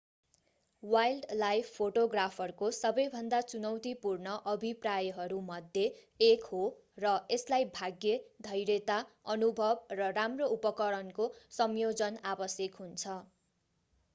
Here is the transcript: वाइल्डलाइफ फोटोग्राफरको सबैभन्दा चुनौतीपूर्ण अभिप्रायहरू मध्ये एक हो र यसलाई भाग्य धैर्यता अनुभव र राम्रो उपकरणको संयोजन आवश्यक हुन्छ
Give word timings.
वाइल्डलाइफ 0.83 1.67
फोटोग्राफरको 1.73 2.69
सबैभन्दा 2.77 3.41
चुनौतीपूर्ण 3.49 4.33
अभिप्रायहरू 4.53 5.37
मध्ये 5.49 5.83
एक 6.21 6.49
हो 6.53 6.63
र 7.03 7.13
यसलाई 7.33 7.69
भाग्य 7.75 8.17
धैर्यता 8.49 8.97
अनुभव 9.35 9.95
र 9.95 10.09
राम्रो 10.15 10.49
उपकरणको 10.57 11.29
संयोजन 11.55 12.19
आवश्यक 12.33 12.83
हुन्छ 12.83 13.21